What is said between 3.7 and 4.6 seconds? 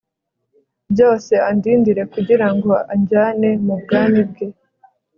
bwami bwe